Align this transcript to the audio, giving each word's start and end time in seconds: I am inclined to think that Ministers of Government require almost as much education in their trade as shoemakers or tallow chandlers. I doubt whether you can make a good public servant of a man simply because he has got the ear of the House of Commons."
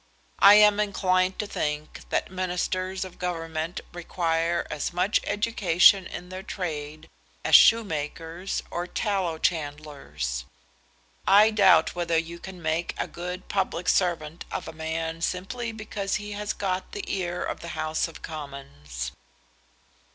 I 0.39 0.55
am 0.55 0.79
inclined 0.79 1.37
to 1.37 1.45
think 1.45 2.09
that 2.09 2.31
Ministers 2.31 3.05
of 3.05 3.19
Government 3.19 3.81
require 3.93 4.65
almost 4.71 4.87
as 4.87 4.93
much 4.93 5.19
education 5.25 6.07
in 6.07 6.29
their 6.29 6.41
trade 6.41 7.07
as 7.45 7.53
shoemakers 7.53 8.63
or 8.71 8.87
tallow 8.87 9.37
chandlers. 9.37 10.45
I 11.27 11.51
doubt 11.51 11.93
whether 11.93 12.17
you 12.17 12.39
can 12.39 12.63
make 12.63 12.95
a 12.97 13.05
good 13.05 13.47
public 13.47 13.87
servant 13.87 14.43
of 14.51 14.67
a 14.67 14.73
man 14.73 15.21
simply 15.21 15.71
because 15.71 16.15
he 16.15 16.31
has 16.31 16.51
got 16.51 16.93
the 16.93 17.03
ear 17.05 17.43
of 17.43 17.59
the 17.59 17.67
House 17.77 18.07
of 18.07 18.23
Commons." 18.23 19.11